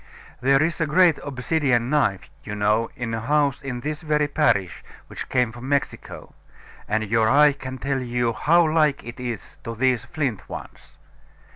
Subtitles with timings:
[0.41, 4.83] There is a great obsidian knife, you know, in a house in this very parish,
[5.05, 6.33] which came from Mexico;
[6.87, 10.97] and your eye can tell you how like it is to these flint ones.